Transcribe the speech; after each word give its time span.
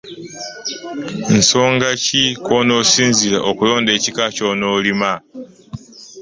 Nsonga 1.37 1.89
ki 2.03 2.21
kw’onaasinziira 2.43 3.39
okulonda 3.49 3.89
ekika 3.97 4.25
ky’onaalima? 4.35 5.11